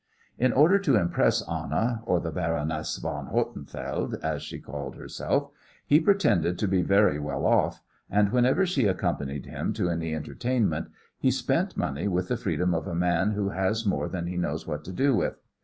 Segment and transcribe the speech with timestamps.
[0.39, 5.51] In order to impress Anna, or the Baroness von Hotenfeld, as she called herself,
[5.85, 10.87] he pretended to be very well off, and whenever she accompanied him to any entertainment
[11.19, 14.65] he spent money with the freedom of a man who has more than he knows
[14.65, 15.39] what to do with.